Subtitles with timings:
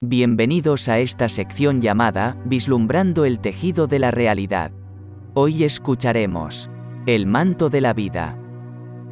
[0.00, 4.70] Bienvenidos a esta sección llamada Vislumbrando el tejido de la realidad.
[5.34, 6.70] Hoy escucharemos
[7.06, 8.38] El manto de la vida.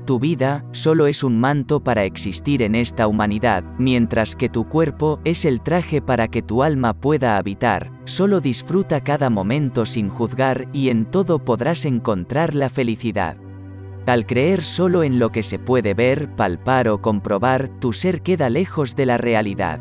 [0.04, 5.18] Tu vida solo es un manto para existir en esta humanidad, mientras que tu cuerpo
[5.24, 7.90] es el traje para que tu alma pueda habitar.
[8.04, 13.36] Solo disfruta cada momento sin juzgar y en todo podrás encontrar la felicidad.
[14.06, 18.50] Al creer solo en lo que se puede ver, palpar o comprobar, tu ser queda
[18.50, 19.80] lejos de la realidad.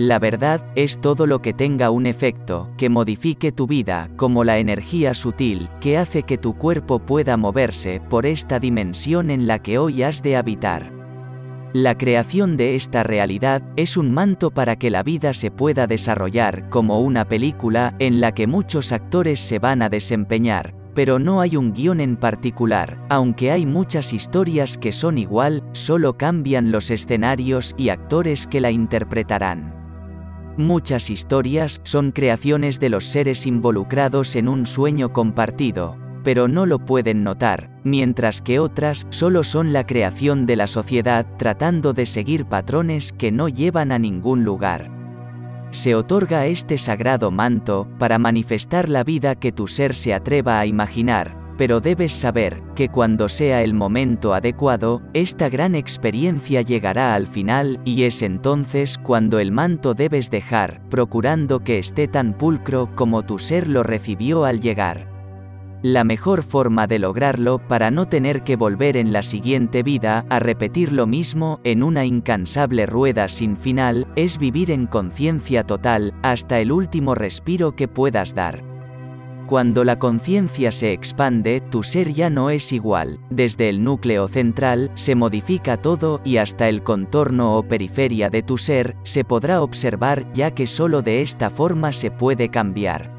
[0.00, 4.56] La verdad es todo lo que tenga un efecto, que modifique tu vida, como la
[4.56, 9.76] energía sutil, que hace que tu cuerpo pueda moverse por esta dimensión en la que
[9.76, 10.90] hoy has de habitar.
[11.74, 16.70] La creación de esta realidad es un manto para que la vida se pueda desarrollar
[16.70, 21.56] como una película en la que muchos actores se van a desempeñar, pero no hay
[21.56, 27.74] un guion en particular, aunque hay muchas historias que son igual, solo cambian los escenarios
[27.76, 29.79] y actores que la interpretarán.
[30.60, 36.84] Muchas historias son creaciones de los seres involucrados en un sueño compartido, pero no lo
[36.84, 42.44] pueden notar, mientras que otras solo son la creación de la sociedad tratando de seguir
[42.44, 44.90] patrones que no llevan a ningún lugar.
[45.70, 50.66] Se otorga este sagrado manto para manifestar la vida que tu ser se atreva a
[50.66, 57.26] imaginar, pero debes saber que cuando sea el momento adecuado, esta gran experiencia llegará al
[57.26, 63.26] final y es entonces cuando el manto debes dejar, procurando que esté tan pulcro como
[63.26, 65.06] tu ser lo recibió al llegar.
[65.82, 70.38] La mejor forma de lograrlo para no tener que volver en la siguiente vida a
[70.38, 76.58] repetir lo mismo en una incansable rueda sin final es vivir en conciencia total hasta
[76.58, 78.69] el último respiro que puedas dar.
[79.50, 84.92] Cuando la conciencia se expande, tu ser ya no es igual, desde el núcleo central
[84.94, 90.32] se modifica todo y hasta el contorno o periferia de tu ser se podrá observar
[90.34, 93.18] ya que solo de esta forma se puede cambiar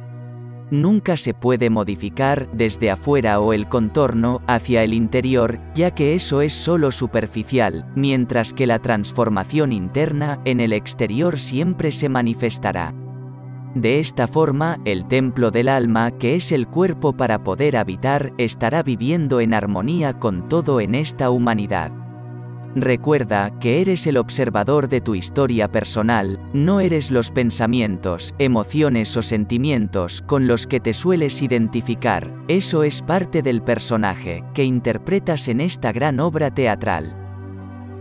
[0.71, 6.41] nunca se puede modificar desde afuera o el contorno hacia el interior, ya que eso
[6.41, 12.93] es solo superficial, mientras que la transformación interna en el exterior siempre se manifestará.
[13.75, 18.83] De esta forma, el templo del alma, que es el cuerpo para poder habitar, estará
[18.83, 21.93] viviendo en armonía con todo en esta humanidad.
[22.75, 29.21] Recuerda que eres el observador de tu historia personal, no eres los pensamientos, emociones o
[29.21, 35.59] sentimientos con los que te sueles identificar, eso es parte del personaje que interpretas en
[35.59, 37.20] esta gran obra teatral.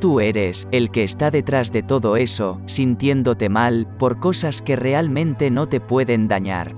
[0.00, 5.50] Tú eres el que está detrás de todo eso, sintiéndote mal por cosas que realmente
[5.50, 6.75] no te pueden dañar.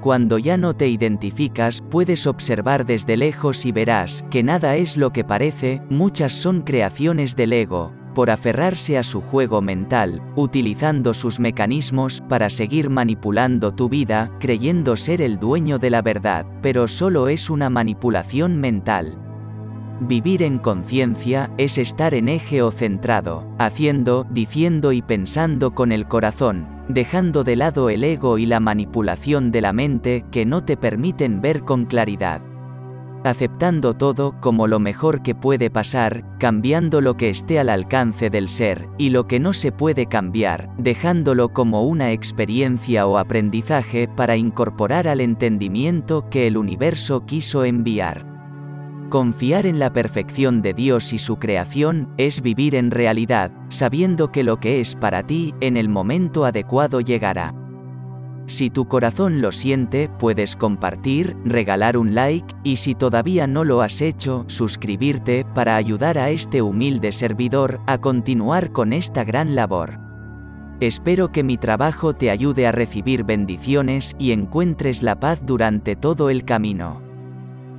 [0.00, 5.12] Cuando ya no te identificas, puedes observar desde lejos y verás que nada es lo
[5.12, 11.38] que parece, muchas son creaciones del ego, por aferrarse a su juego mental, utilizando sus
[11.38, 17.28] mecanismos para seguir manipulando tu vida, creyendo ser el dueño de la verdad, pero solo
[17.28, 19.21] es una manipulación mental.
[20.00, 26.08] Vivir en conciencia es estar en eje o centrado, haciendo, diciendo y pensando con el
[26.08, 30.76] corazón, dejando de lado el ego y la manipulación de la mente que no te
[30.76, 32.42] permiten ver con claridad.
[33.24, 38.48] Aceptando todo como lo mejor que puede pasar, cambiando lo que esté al alcance del
[38.48, 44.34] ser, y lo que no se puede cambiar, dejándolo como una experiencia o aprendizaje para
[44.34, 48.31] incorporar al entendimiento que el universo quiso enviar.
[49.12, 54.42] Confiar en la perfección de Dios y su creación es vivir en realidad, sabiendo que
[54.42, 57.54] lo que es para ti, en el momento adecuado llegará.
[58.46, 63.82] Si tu corazón lo siente, puedes compartir, regalar un like, y si todavía no lo
[63.82, 70.00] has hecho, suscribirte para ayudar a este humilde servidor a continuar con esta gran labor.
[70.80, 76.30] Espero que mi trabajo te ayude a recibir bendiciones y encuentres la paz durante todo
[76.30, 77.11] el camino.